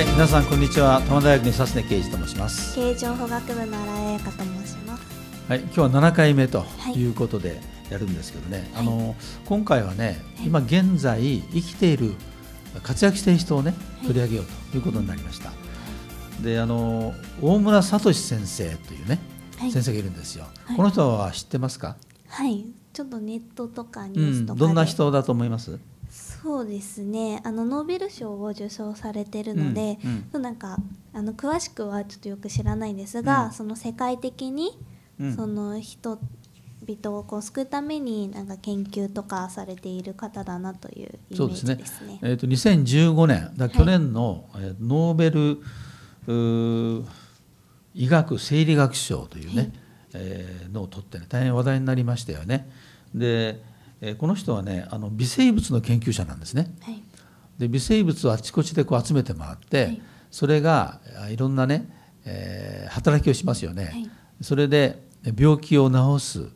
[0.00, 0.96] はい、皆さんこんにちは。
[1.00, 2.74] 多摩大学の佐根啓二と申します。
[2.74, 5.02] 経営情報学部の新井彩香と申します。
[5.46, 12.14] はい、今日は7回目とはいいうことでやるんですけどね、はいあの今回はね、はい今現在生きている
[12.82, 15.52] 活躍している人をねはい取り上げようということになりました。
[16.42, 17.12] で、あの
[17.42, 19.18] 大村聡先生というね、
[19.58, 20.46] はい先生がいるんですよ。
[20.64, 21.98] はいこの人は知ってますか？
[22.26, 25.78] はい、ちょっとネットとかニうん、ュースとかで、どんな人だと思います？
[26.10, 27.40] そうですね。
[27.44, 29.98] あのノーベル賞を受賞されてるので、
[30.32, 30.76] うんなんか
[31.12, 34.78] あの詳しくはちょっとよく知らないんですが、うんその世界的に、
[35.20, 42.18] うんその人々をこう救うためになんか研究とかされている方だなというイメージですねですね。
[42.22, 45.60] えー、と2015年だ去年の、えーノーベル
[47.94, 49.72] 医学生理学賞というね、はい
[50.14, 52.68] えーのを取ってね大変話題になりましたよね。
[53.14, 53.62] で、
[54.00, 56.74] えーこの人はねあの微生物の研究者なんですね。
[56.82, 57.02] はい。
[57.58, 60.02] で微生物をあちこちでこう集めて回って、はい。
[60.30, 61.88] それがあいろんなね、
[62.24, 63.84] えー働きをしますよね。
[63.84, 64.10] はい。
[64.40, 65.02] それで
[65.38, 66.50] 病気を治す、う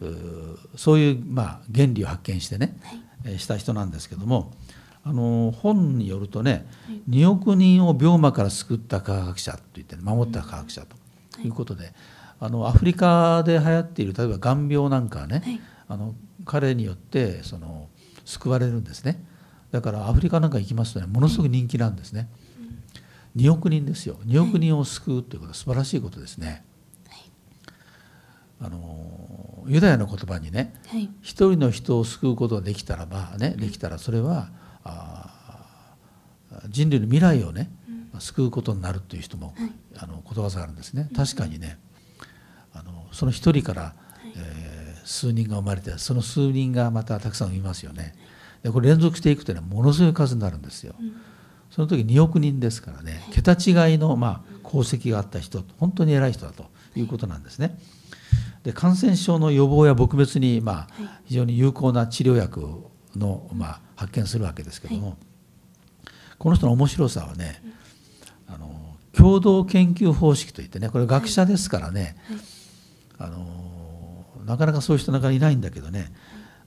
[0.00, 3.02] ーそういう、まあ、原理を発見してね、はい。
[3.24, 4.52] えーした人なんですけども
[5.04, 7.10] あの本によるとね、はい。
[7.10, 10.96] 2億人を病魔から救った科学者といって、ね、守った科学者と
[11.40, 11.92] いうことで、
[12.40, 15.60] あのアフリカで流行っている例えば眼病なんかはね、はい。
[15.88, 17.88] あの彼によってその
[18.24, 19.24] 救われるんですね。
[19.70, 22.28] だからアフリカなんか行きますとねものすごく人気なんですね、
[23.36, 24.16] 2億人ですよ。
[24.26, 26.64] 2億人を救うということは素晴らしいことですね、
[28.60, 31.08] あのユダヤの言葉にねはい。
[31.22, 34.50] 一人の人を救うことができたらばねできたらそれは
[34.84, 37.70] あー人類の未来をね
[38.18, 39.72] 救うことになるという人も、はい。
[39.96, 41.08] あのことわざがあるんですね。
[41.16, 41.78] 確かにね
[42.74, 43.94] あのその一人から、
[44.36, 44.71] えー
[45.04, 48.14] 数人が生まれてその数人がまたたくさん産みますよね。
[48.62, 50.94] でこれ連続していくとねものすごい数になるんですよ、
[51.70, 57.76] その時2億人ですからね桁違いの、まあ、功績があった人本当に偉い人だということなんですね。
[58.62, 62.60] で感染症の予防や撲滅に、まあ、非常に有効な治療薬
[63.16, 65.18] の、まあ、発見するわけですけども、
[66.38, 67.60] この人の面白さはね、
[68.46, 72.16] あの共同研究方式といってねこれ学者ですからね、
[73.18, 73.61] あの
[74.44, 76.12] なかなかそういう人なかなかいないんだけどね、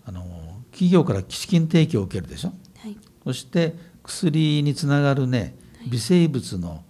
[0.05, 0.23] あの
[0.71, 2.53] 企業から資金提供を受けるでしょ。
[2.77, 2.97] はい。
[3.23, 5.57] そして薬につながるね
[5.89, 6.83] 微生物の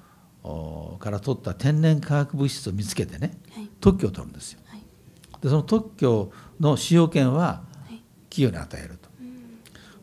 [0.43, 3.69] おから取った天然化学物質を見つけてねはい。
[3.79, 4.59] 特許を取るんですよ。
[4.65, 4.81] はい。
[5.41, 8.01] でその特許の使用権ははい。
[8.29, 9.09] 企業に与えると。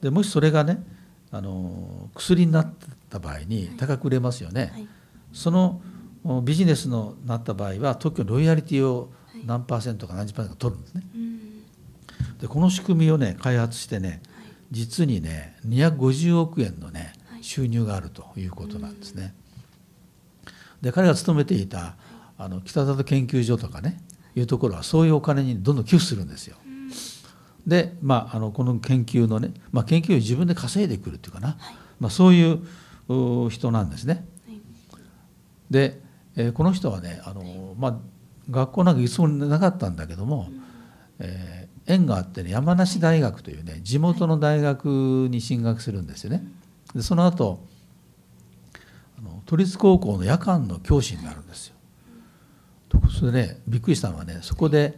[0.00, 0.82] でもしそれがね
[1.30, 2.74] あの薬になっ
[3.08, 4.70] た場合に高く売れますよね。
[4.72, 4.88] はい。
[5.32, 5.80] その
[6.24, 9.12] おビジネスのなった場合は特許のロイヤリティを
[9.44, 11.02] 何パーセントか何十パーセントか取るんですね。
[11.14, 12.38] うん。
[12.38, 14.22] でこの仕組みをね開発してね
[14.70, 17.44] 実にね250億円のねはい。
[17.44, 19.34] 収入があるということなんですね。
[20.80, 21.96] で彼が勤めていた
[22.38, 24.02] あの北里研究所とかね
[24.34, 24.40] い。
[24.40, 26.56] うところはそういうお金にどんどん寄付するんですよ。
[27.66, 31.56] で、まあ、あのこの研究のね、まあ、研究を自分で稼いでくるっていうかな、
[32.00, 32.60] まあ、そういう
[33.08, 34.26] う人なんですね。
[34.48, 34.60] はい。
[35.70, 36.00] で、
[36.36, 37.98] えーこの人はねあの、まあ、
[38.50, 40.48] 学校なんか行くつもりなかったんだけども、
[41.18, 46.44] えー縁があってね山梨大学というね地元の大学に進学するんですよね。
[46.94, 47.66] でその後
[49.18, 51.74] あの都立高校の夜間の教師になるんですよ。
[52.88, 54.96] とそれでねびっくりしたのはねそこで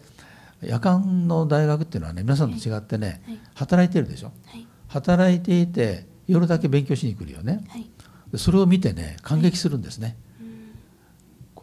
[0.61, 4.33] 夜間の大学っていうのはね皆さんと違ってねはい働いてるでしょ？
[4.45, 7.65] はい働いていて夜だけ勉強しに来るよね。
[7.71, 7.89] はい
[8.31, 10.19] でそれを見てね感激するんですね。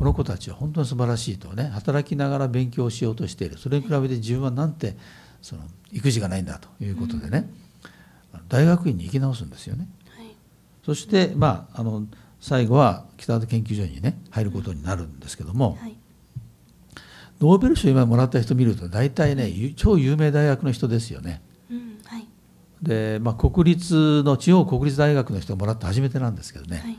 [0.01, 3.59] この子たちは本当に素晴らしいとね働きながら勉強しようとしている。
[3.59, 4.97] それに比べて自分はなんて
[5.43, 7.47] その育児がないんだということでね、
[8.49, 9.87] 大学院に行き直すんですよね。
[10.17, 10.35] はい。
[10.83, 12.07] そしてまああの
[12.39, 15.95] 最後は北田研究所にね入ることになるんですけども、はい。
[17.39, 21.43] ノーベル賞今もらった人見ると大体ねゆ超有名大学の人ですよね。
[21.69, 22.27] うんはい。
[22.81, 26.97] で、まあ、国立の地方国立大学の人がもらった初めてなんですけどね、はい。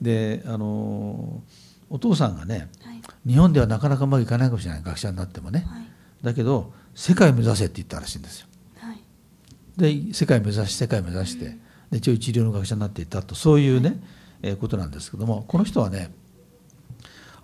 [0.00, 1.42] であの
[1.92, 3.02] お父さんがねはい。
[3.26, 4.82] 日本ではなかなかうまくいかないかもしれない。
[4.82, 5.66] 学者になってもね。
[5.68, 5.86] はい。
[6.22, 8.46] だけど世界を目指せって言ったらしいんですよ。
[8.78, 9.02] はい。
[9.76, 11.58] で世界を目指し世界を目指して
[11.90, 13.34] で一応一流の学者になっていったと。
[13.34, 14.02] そういうね、
[14.42, 16.12] えーことなんですけどもこの人はね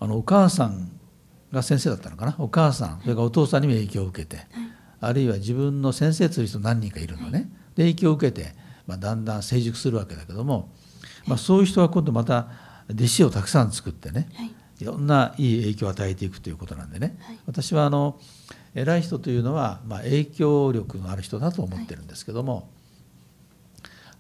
[0.00, 0.90] あのお母さん
[1.52, 2.34] が先生だったのかな。
[2.38, 4.46] お母さんそれからお父さんにも影響を受けて、
[5.00, 8.54] あるいは自分の先生という人何人かいるのね、で影響を受けて、
[8.86, 10.70] まあ、だんだん成熟するわけだけども、
[11.26, 12.48] まあ、そういう人が今度また
[12.90, 14.54] 弟子をたくさん作ってねはい。
[14.80, 17.38] いろんないい影響を与えていくということなんでね、はい。
[17.46, 18.20] 私はあの
[18.76, 22.70] 偉い人というのは、まあ、影響力のある人だと思ってるんですけども、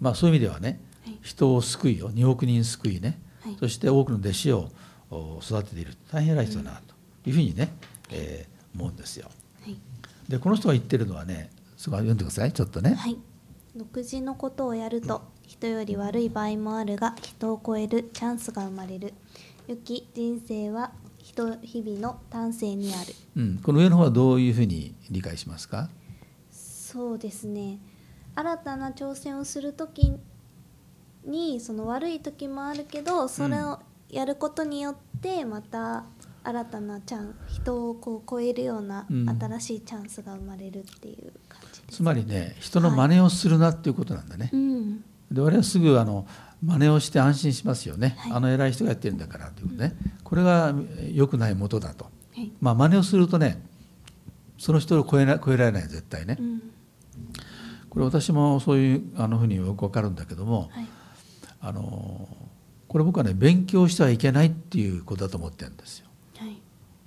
[0.00, 1.18] まあ、そういう意味ではねはい。
[1.22, 3.56] 人を救いを2億人救いね、はい。
[3.60, 4.70] そして多くの弟子を
[5.10, 5.94] お育てている。
[6.10, 6.94] 大変偉い人だなと
[7.30, 7.72] いうふうにね、
[8.10, 9.28] えー思うんですよ。
[9.62, 9.76] はい。
[10.28, 12.94] でこの人が言ってるのはねすごい読んでくださいちょっとね。
[12.94, 13.18] はい、
[13.74, 19.14] 独自のことをやると人より悪い場合もあるが人を超えるチャンスが生まれる。
[19.66, 23.14] 良き人生は人日々の丹精にある。
[23.34, 25.88] うん、この上の方はどういうふうに理解しますか？
[26.52, 27.78] そうですね。
[28.34, 30.12] 新たな挑戦をする時
[31.24, 33.80] にその悪い時もあるけどそれを
[34.10, 36.04] やることによってまた
[36.44, 39.28] 新たなチャン人をこう超えるようなうん。
[39.30, 44.50] 新しいチャンスが生まれるっていう感じです、つまりね人の真似をするなっていうことなんだね。
[44.52, 46.26] うんで我々はすぐあの
[46.64, 48.32] 真似をして安心しますよね、はい。
[48.32, 49.94] あの偉い人がやってるんだからということね、
[50.24, 50.74] これが
[51.12, 52.04] 良くない元だと。
[52.04, 52.10] は
[52.40, 52.50] い。
[52.60, 53.62] まあ真似をするとね
[54.58, 56.36] その人を超えな超えられない絶対ね。
[56.38, 56.42] う。
[56.42, 56.62] ん。
[57.88, 60.86] これ私もそういうあのふうによくわかるんだけども、はい。
[61.60, 62.28] あの
[62.88, 66.06] これ僕はね勉強してはいけないっていうことだと思ってるんですよ。
[66.38, 66.60] はい。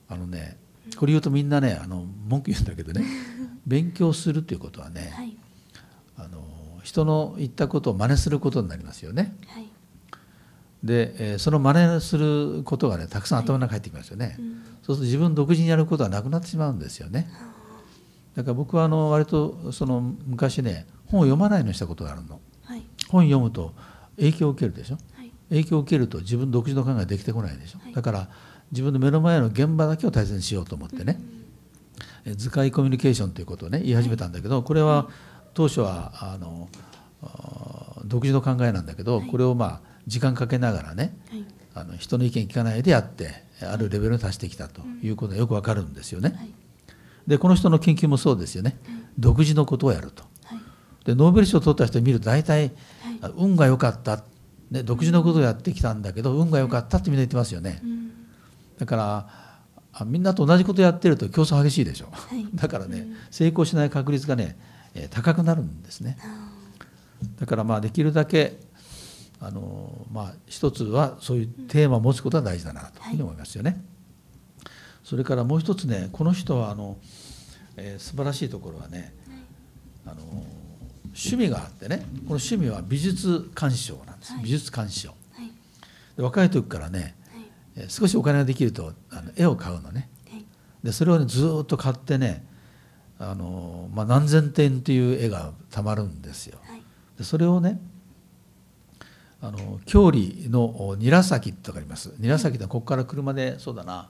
[0.09, 0.57] あのね
[0.97, 3.06] これ言うとみんなねあの文句言うんだけどね。
[3.67, 5.38] 勉強するっていうことはね、はい。
[6.17, 6.44] あの
[6.83, 9.36] 人の言ったことを真似することになりますよね。
[9.48, 9.68] はい
[10.83, 14.36] で、えーその真似することがねたくさん頭の中に入ってきますよね。
[14.39, 17.30] うんそうすると自分独自にやることはなくなってしまうんですよね。
[18.36, 22.39] だから僕はあの割とその昔ね本を読まないようにしたことがあるの。
[22.63, 23.74] はい本読むと
[24.16, 24.98] 影響を受けるでしょ。
[25.13, 27.80] はい影響を受けると自分独自の考えができてこないでしょ。
[27.80, 28.30] はいだから
[28.72, 31.19] 自分の目の前の現場だけを大切にしようと思ってね。
[32.25, 35.10] え図解コミュニケーションということをね言い始めたんだけどこれは
[35.53, 36.69] 当初はあの
[38.06, 41.45] 独自の考えなんだけどこれをまあ時間かけながらねはい。
[41.74, 46.33] あの人の意見聞かないでやってあるレベルに達してきたということがよくわかるんですよね。
[46.36, 46.50] はい。
[47.27, 48.77] でこの人の研究もそうですよね。
[49.18, 50.24] 独自のことをやると。
[50.44, 50.59] はい。
[51.06, 52.71] でノーベル賞を取った人を見ると大体はい。
[53.21, 54.24] あ運が良かった、
[54.69, 57.80] ね、独自のことをやってきたんだけど運が良かったってみんな言ってますよね。
[57.83, 58.12] うん。
[58.80, 59.30] だから
[59.94, 62.45] あみんなと同じことやってると競争激しいでしょ、はい。
[62.53, 64.57] だからね成功しない確率がね、
[64.95, 66.17] えー高くなるんですね。
[66.21, 66.49] あ
[67.39, 68.59] だからまあできるだけ
[69.39, 73.83] あのまあ一つはそういうテーマを持つことが大事だなというふうに思いますよね、
[75.03, 76.97] それからもう一つねこの人はあの、
[77.77, 79.13] えー素晴らしいところはね
[80.05, 80.21] あの
[81.05, 82.05] 趣味があってねこの
[82.35, 84.43] 趣味は美術鑑賞なんです、はい。
[84.43, 85.13] 美術鑑賞。
[86.17, 87.45] で若い時からね、はい。
[87.77, 90.09] えー少しお金ができるとあの絵を買うのね。
[90.29, 90.45] はい。
[90.83, 92.45] でそれをねずーっと買ってね
[93.23, 96.57] あの、まあ、何千点っていう絵がたまるんですよ。
[96.63, 96.81] はい。
[97.19, 97.79] でそれをね
[99.39, 102.15] あの郷里の韮崎ってわかります？
[102.19, 104.09] 韮崎ってここから車でそうだな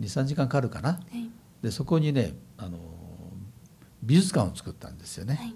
[0.00, 0.90] 23時間かかるかな？
[0.92, 1.28] はい。
[1.60, 2.78] でそこにねあの
[4.02, 5.34] 美術館を作ったんですよね。
[5.34, 5.54] はい。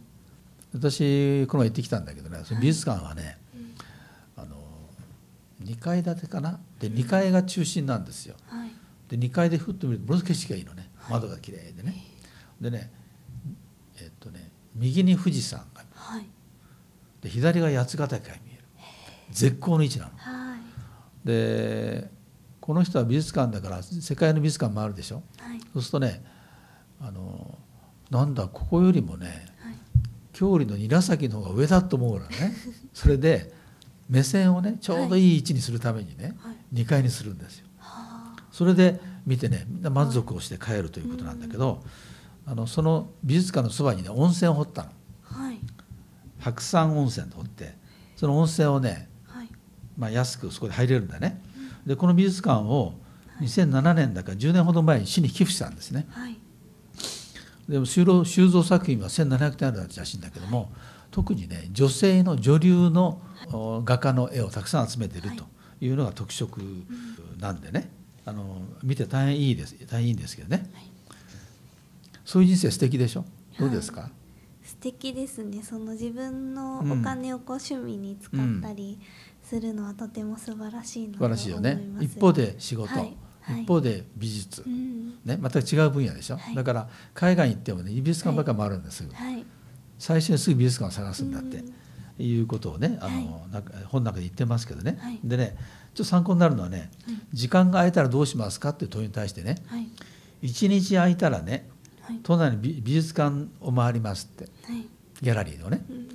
[0.73, 3.75] 私この前行ってきたんだけどねその美術館はね、うん。
[4.43, 4.57] あの
[5.63, 6.59] 2階建てかな？
[6.81, 8.35] で2階が中心なんですよ。
[8.49, 8.71] はい。
[9.09, 10.91] で2階でふっと見るとものすごい景色がいいのね。
[11.09, 12.05] 窓が綺麗でね
[12.61, 12.91] でね
[13.99, 16.27] えっとね右に富士山がはい。
[17.21, 18.65] で左が八ヶ岳が見える。
[19.31, 20.11] 絶好の位置なの。
[20.17, 21.27] はい。
[21.27, 22.11] で
[22.61, 25.23] この人は美術館だから世界の美術館もあるでしょ。
[25.39, 25.61] はい。
[25.73, 26.25] そうするとね
[27.01, 27.59] あの
[28.11, 29.27] なんだここよりもね
[29.61, 29.75] はい。
[30.33, 32.55] 郷里の韮崎の方が上だと思うのね。
[32.95, 33.53] それで
[34.09, 36.83] 目線をねちょうどいい位置にするためにね、はい。
[36.83, 37.67] 2階にするんですよ。
[37.79, 38.43] はあ。
[38.51, 41.85] それで見てねみんな満足をして帰るということなんだけど、
[42.47, 44.91] あのその美術館のそばにね温泉を掘ったの。
[45.23, 45.59] はい。
[46.39, 47.75] 白山温泉と掘って
[48.17, 49.49] その温泉をね、はい。
[49.97, 51.41] まあ、安くそこで入れるんだね。
[51.87, 52.95] でこの美術館を
[53.41, 56.07] 2007年だから10年ほど前に市に寄付したんですね。
[56.11, 56.37] はい。
[57.69, 60.73] でも収蔵収蔵作品は1700点あるらしいんだけども
[61.13, 63.21] 特にね女性の女流の
[63.53, 65.45] お画家の絵をたくさん集めていると
[65.81, 66.61] いうのが特色
[67.39, 67.91] なんでね。
[68.27, 70.69] あの見て大変いいです大変いいんですけどね。
[70.75, 70.91] はい
[72.31, 73.25] そういう人生素敵でしょ？
[73.59, 74.09] どうですか、
[74.63, 75.65] 素敵ですね。
[75.65, 77.01] その自分のうん。
[77.01, 79.01] お金をこう趣味に使ったり
[79.43, 81.81] するのはとても素晴らしいな素と思います晴らしいよね。
[82.01, 83.17] 一方で仕事、はい。
[83.41, 85.09] はい一方で美術、うん。
[85.25, 86.55] ね、全く違う分野でしょ、はい。
[86.55, 89.45] だから海外に行ってもね美術館ばっかり回るんですぐ、はい。
[89.99, 91.63] 最初にすぐ美術館を探すんだって、う
[92.23, 92.25] ん。
[92.25, 93.51] いうことをねあの、はい。
[93.51, 95.19] なんか本の中で言ってますけどね、はい。
[95.25, 95.57] でね
[95.95, 97.23] ちょっと参考になるのはね、うん。
[97.33, 99.89] 時間が空いたらどうしますかっていう問いに対してねはい。
[100.43, 101.69] 一日空いたらね
[102.11, 102.21] はい。
[102.23, 104.45] 都内の美美術館を回りますって。
[104.45, 104.87] はい。
[105.23, 105.85] ギャラリーのね。
[105.89, 106.09] うん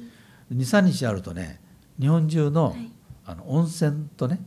[0.54, 1.60] 23日あるとね
[2.00, 2.92] 日本中の,、はい。
[3.26, 4.40] あの温泉とね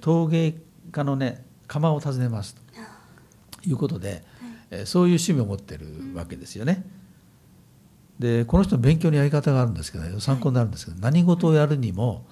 [0.00, 0.54] 陶芸
[0.92, 2.62] 家のね窯を訪ねますと。
[3.64, 4.22] いうことで、
[4.70, 6.84] えーそういう趣味を持ってるわけですよね。
[8.18, 12.24] でこの人の勉強のやり方があるんですけど参考になるんですけど、何事をやるにも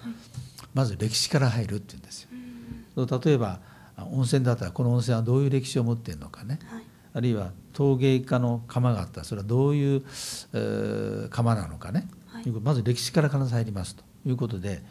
[0.73, 2.31] まず歴史から入るっていうんですよ。
[3.25, 3.61] 例えば
[4.13, 6.83] 温泉だったらこの温泉はどういう歴史を持っているのかね、はい。
[7.13, 9.21] あるいは陶芸家の窯があった。
[9.21, 10.03] らそれはどういう、
[10.53, 12.51] えー窯なのかね、はい。
[12.51, 14.05] まず歴史から必ず入りますと。
[14.27, 14.83] いうことで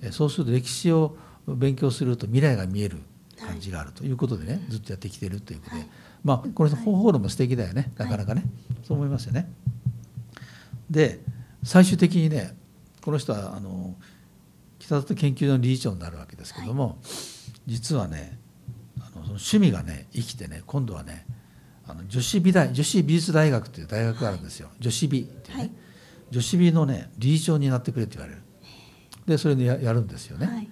[0.00, 2.98] えーそうすると歴史を勉強すると未来が見える
[3.44, 4.04] 感じがあると。
[4.04, 5.86] いうことでね、ずっとやってきてるということで、
[6.24, 7.92] まあこの人方法論も素敵だよね。
[7.96, 8.44] なかなかね、
[8.84, 9.50] そう思いますよね。
[10.90, 11.20] で
[11.64, 12.54] 最終的にね
[13.00, 13.94] この人はあの
[14.78, 16.98] 北里研究所の理事長になるわけですけども、
[17.66, 18.38] 実はね
[18.98, 21.24] あのその趣味がね生きてね今度はね
[21.86, 25.70] あの女子美大女子美術大学という大学があるんですよ、女子美っていうね、はい。
[26.30, 28.42] 女子美のね理事長になってくれって言われる。
[29.26, 30.68] でそれでややるんですよね、はい。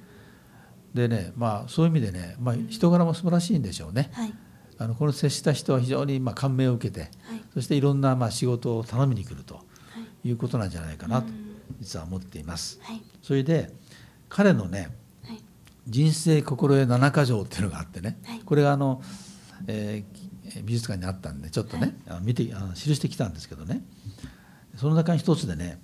[0.95, 4.35] でねまあそういう意味でね、まあ、人柄も素晴らしいんでしょうね、はい。
[4.79, 7.11] あのこの接した人は非常にまあ感銘を受けてはい。
[7.55, 9.63] そしていろんなまあ仕事を頼みに来るとは
[10.25, 10.29] い。
[10.29, 11.57] いうことなんじゃないかなとうん。
[11.81, 12.79] 実は思っています。
[12.83, 13.03] はい。
[13.23, 13.73] それで
[14.29, 15.43] 彼のねはい。
[15.87, 18.41] 人生心得七箇条っていうのがあってね、はい。
[18.41, 19.03] これがあの、
[19.67, 20.20] えー
[20.65, 23.83] 美術館にあったんでちょっとね、あの見てあの記してきたんですけどね。
[24.77, 25.81] その中に一つでね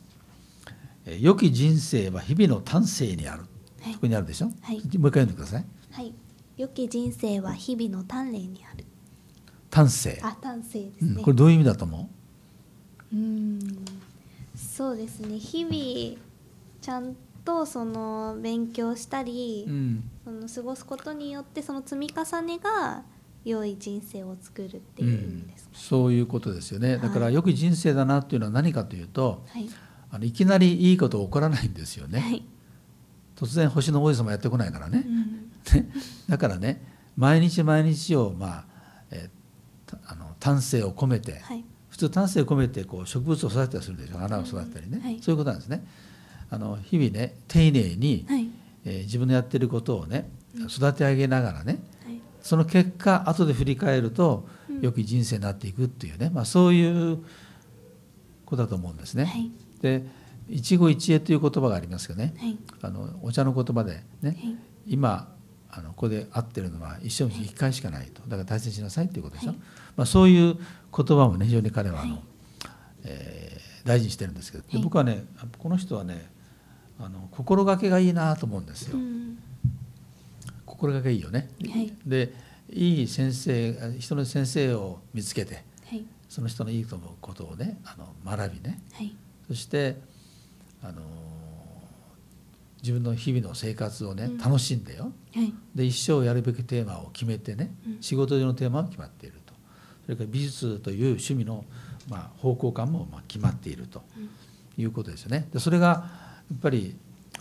[1.06, 3.44] 「えー良き人生は日々の丹精にある」
[3.82, 3.92] はい。
[3.94, 4.76] そこにあるでしょ、はい。
[4.76, 5.64] もう一回読んでください。
[5.92, 6.12] はい。
[6.56, 8.85] 良き人生は日々の鍛錬にある。
[9.70, 12.11] 丹精、あ丹精ですうん、ねこれどういう意味だと思
[13.12, 13.16] う？
[13.16, 13.58] ん
[14.56, 15.38] そうですね。
[15.38, 16.18] 日々
[16.80, 20.11] ちゃんとその勉強したり、う、うん。
[20.25, 23.04] その過ごすことによってその積み重ねが
[23.49, 26.99] 良い人生を作るっていう意味ですか、そういうことですよね。
[26.99, 29.69] だからはい良き人生だなっていうのは何かというとはい。
[30.11, 32.45] あのいきなりいいこと起こらないんですよね、はい、
[33.35, 35.05] 突然星の王子様やってこないからね。
[35.05, 35.83] う、ん。
[35.83, 35.88] ね。
[36.29, 36.81] だからね
[37.17, 38.65] 毎日毎日をまあ、
[39.11, 41.65] えーたあの丹精を込めて、はい。
[41.88, 44.19] 普通丹精を込めてこう植物を育てたりするでしょ。
[44.19, 45.05] 花を育てたりね、うん。
[45.05, 45.19] はい。
[45.23, 45.87] そういうことなんですね。
[46.50, 48.49] あの日々ね丁寧に、はい。
[48.85, 50.31] えー自分のやってることをね
[50.69, 51.81] 育て上げながらねはい
[52.47, 54.81] その結果後で振り返るとうん。
[54.81, 57.19] 良き人生になっていくっていうね、まあ、そういう
[58.45, 59.25] ことだと思うんですね。
[59.25, 59.50] はい。
[59.81, 60.07] で
[60.49, 62.35] 一期一会という言葉がありますけどね。
[62.38, 62.57] はい。
[62.83, 64.57] あのお茶の言葉でね、はい。
[64.87, 65.35] 今
[65.71, 68.23] あのここで会ってるのは一生に一回しかないと。
[68.23, 69.59] だから大切にしなさいっていうことでしょ、はい。
[69.97, 72.23] まあ、そういう言葉もね非常に彼はあの、はい
[73.05, 75.25] えー大事にしてるんですけど、僕はね
[75.59, 76.29] この人はね
[76.99, 79.38] あの心がけがいいなと思うんですよ、うん
[80.76, 81.92] 心がけいいよね、はい。
[82.06, 82.33] で
[82.71, 86.04] いい先生人の先生を見つけてはい。
[86.28, 88.80] その人のいいと思うことをねあの学びね。
[88.92, 89.14] はい。
[89.49, 89.97] そして
[90.83, 91.00] あの
[92.83, 94.38] 自分の日々の生活をねうん。
[94.38, 95.52] 楽しんでよ、はい。
[95.75, 97.97] で一生やるべきテーマを決めてね、うん。
[98.02, 99.54] 仕事上のテーマも決まっていると。
[100.04, 101.64] それから美術という趣味の、
[102.09, 104.28] まあ、方向感もまあ決まっているとうん。
[104.83, 105.49] いうことですよね。
[105.52, 106.97] でそれがやっぱり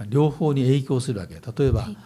[0.08, 1.98] 両方に影響するわけ例えば、はい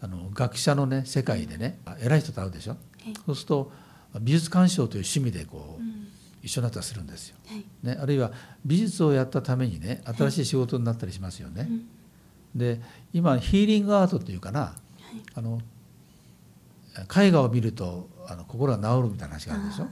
[0.00, 2.72] あの学者のね世界でね偉い人と会うでしょ？
[2.72, 2.76] は
[3.10, 3.14] い。
[3.26, 3.72] そうすると
[4.20, 6.08] 美術鑑賞という趣味でこう、うん。
[6.40, 7.64] 一緒になったりするんですよ、はい。
[7.82, 8.30] ね、あるいは
[8.64, 11.88] 美術をやったためにね新しい仕事になったりしますよね、うん。
[12.58, 12.80] で
[13.12, 14.74] 今ヒーリングアートっていうかなは
[15.12, 15.22] い。
[15.34, 15.60] あの
[17.20, 19.88] 絵画を見るとあの心が治るみたいな話があるでしょ？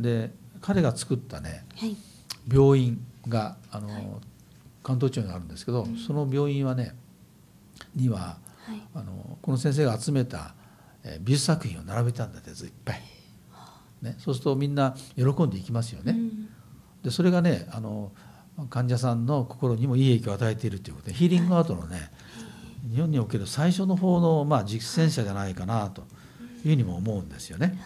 [0.00, 1.94] で彼が作ったねはい。
[2.50, 4.06] 病院があの、はい。
[4.82, 5.98] 関東地方にあるんですけど、うん。
[5.98, 6.94] その病院はね
[7.94, 8.82] にははい。
[8.94, 10.54] あのこの先生が集めた、
[11.04, 13.02] えー美術作品を並べたんだってずいっぱい、
[14.02, 16.48] ね、そうするとみんな喜んでいきますよね、うん。
[17.02, 18.12] でそれがねあの
[18.70, 22.10] 患者さんの心にもいい影響を与えているということでヒーリングアートのね
[22.92, 27.66] 日本における最初の方の、まあ、実践者じゃないかなというふうにも思うんですよね。
[27.66, 27.76] はい。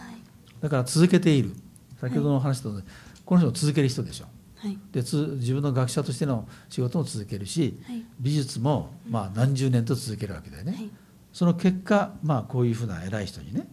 [0.63, 1.55] だから続けている。
[2.01, 2.83] 先ほどの話と、ね
[3.25, 4.27] この人も続ける人でしょ
[4.61, 4.79] はい。
[4.93, 8.05] でつ自分の学者としての仕事も続けるしはい。
[8.21, 10.91] 美術もまあ何十年と続けるわけだよね、はい。
[11.33, 13.67] その結果、まあ、こういうふうな偉い人にね、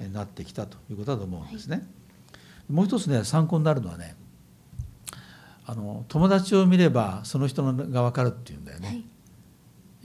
[0.00, 1.86] えなってきたということだと思うんですね。
[2.68, 4.16] もう一つね参考になるのはね
[5.64, 8.88] あの友達を見ればその人のが分かるっていうんだよね。
[8.88, 9.04] はい。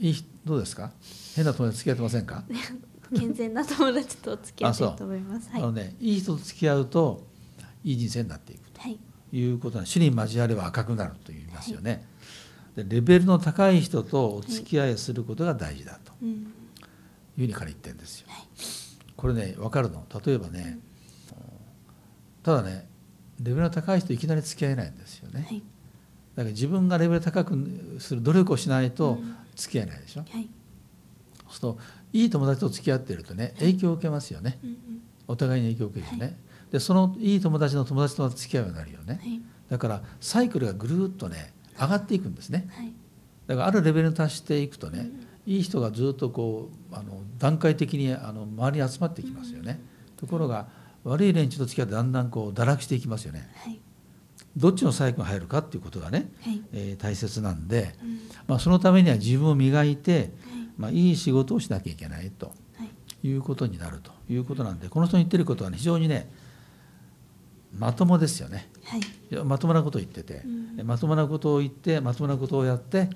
[0.00, 0.90] い、いどうですか？
[1.36, 2.44] 変な友達付き合ってませんか、
[3.16, 5.50] 健全な友達と付き合っていると思います。
[5.50, 5.62] はい。
[5.62, 7.26] あのねいい人と付き合うと
[7.84, 8.94] いい人生になっていくはい。
[8.96, 9.00] と
[9.32, 12.06] いうことは主に交われば赤くなると言いますよね。
[12.76, 16.12] でレベルの高い人とお付き合いすることが大事だと。
[16.22, 16.28] うん。
[16.28, 16.46] いう
[17.36, 18.26] ふうに彼言ってるんですよ。
[18.28, 18.46] はい。
[19.16, 20.04] これね分かるの？
[20.24, 20.78] 例えばね、
[22.42, 22.86] ただね
[23.40, 25.62] レベルの高い人いきなり付き合えないんですよね、はい。
[26.36, 29.36] だから自分がレベル高くする努力をしないとうん。
[29.54, 30.48] 付き合えないでしょ、はい。
[31.48, 31.78] そうすると
[32.12, 34.58] いい友達と付き合ってるとね影響を受けますよね。
[34.62, 34.76] うんうん。
[35.28, 36.38] お互いに影響を受けるよね、
[36.72, 39.42] でそのいい友達の友達と付き合うようになるよね、はい。
[39.68, 42.66] だからサイクルがぐるっとね上がっていくんですね。
[42.74, 42.92] はい。
[43.46, 45.10] だからあるレベルに達していくとね、
[45.46, 49.80] いい人がずっとこうあの段階的にあの周りに集まってきますよね、
[50.16, 50.66] ところが
[51.04, 53.50] 悪い連中と付き合ってだんだんこう堕落していきますよね。
[53.56, 53.80] はい。
[54.56, 56.62] どっちのサイクルに入るかっていうことがね、はい。
[56.72, 58.20] えー大切なんで、うん。
[58.46, 60.30] まあ、そのためには自分を磨いて、はい。
[60.76, 63.28] まあ、いい仕事をしなきゃいけないとはい。
[63.28, 66.30] いうことになるということなんでこの人の言ってることは、ね、非常にね
[67.78, 68.70] まともですよね。
[68.84, 69.44] はい。
[69.44, 70.86] まともなことを言ってて、うん。
[70.86, 73.10] まともなことを言ってまともなことをやって、はい。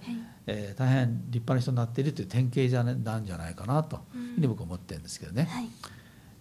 [0.46, 4.20] えー大変立派な人になっているという典型じゃ、ね、なんじゃないかなとうん。
[4.20, 5.68] いうふうに僕は思ってるんですけどね、はい。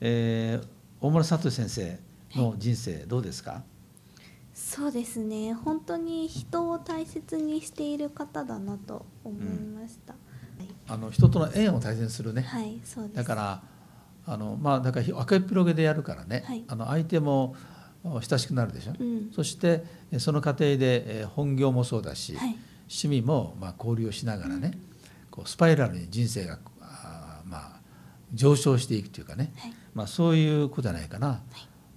[0.01, 0.67] えー
[1.01, 1.99] 大村聡先生
[2.35, 3.63] の人生どうですか、
[4.53, 5.53] そうですね。
[5.53, 10.15] 本当に人を大切にしている方だなと思いました、
[10.87, 13.15] あの人との縁を大切にするね、はい、はい、そうです。
[13.17, 13.63] だから
[14.25, 16.63] あのまあだから赤いピロゲでやるからね、はい。
[16.67, 17.55] あの相手もお
[18.13, 19.31] 親しくなるでしょ、うん。
[19.33, 22.55] そしてえその過程でえー本業もそうだし、はい。
[22.87, 24.77] 趣味もまあ交流をしながらね、
[25.31, 26.59] こうスパイラルに人生が
[27.45, 27.79] まあ
[28.33, 29.73] 上昇していくというかね、はい。
[29.93, 31.41] まあ、そういうことじゃないかな。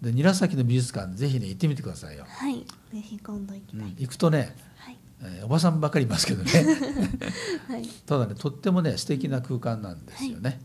[0.00, 2.24] で韮崎の美術館ぜひね行ってみてくださいよ。
[2.28, 2.64] はい。
[2.92, 4.96] ぜひ今度行きたい、行くとね、はい。
[5.22, 6.50] えーおばさんばっかりいますけどね。
[7.68, 7.82] はい。
[8.06, 10.60] ただねとってもね素敵な空間なんですよね。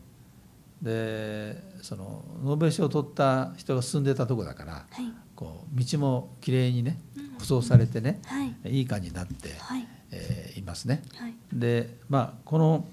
[0.84, 5.12] でそのノーベル賞を取った人が住んでたとこだからはい。
[5.36, 7.00] こう道もきれいにね
[7.40, 8.80] 舗装されてね、はい。
[8.80, 9.88] いい感じになって、はい。
[10.12, 11.02] えーいますね。
[11.16, 11.34] はい。
[11.52, 12.86] でまあこの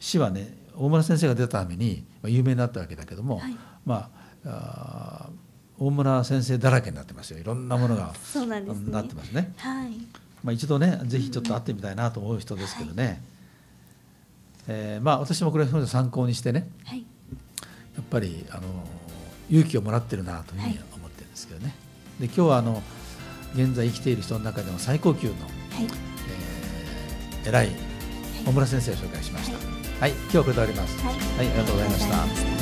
[0.00, 3.56] 詩はね大村先生が出たためにまあ有名になったわけだけども、はい。
[3.84, 4.10] ま
[4.44, 7.38] ああー大村先生だらけになってますよ。
[7.38, 8.92] いろんなものがそうなんですね。
[8.92, 9.52] なってますね。
[9.58, 9.90] はい。
[10.42, 13.22] まあ、一度ねぜひちょっと会ってみたいなと思う人ですけどね、
[14.68, 16.68] えーまあ私もこれ参考にしてね。
[16.84, 17.04] はい
[17.96, 18.62] やっぱりあの
[19.50, 21.74] 勇気をもらってるなというふうに思ってるんですけどね。
[22.20, 22.82] で今日はあの
[23.54, 26.14] 現在生きている人の中でも最高級の、はいえー
[27.46, 27.68] 偉い
[28.46, 29.58] 大村先生を紹介しました。
[30.00, 31.04] はい、今日はこれで終わります。
[31.04, 32.53] はいはい、ありがとうございました。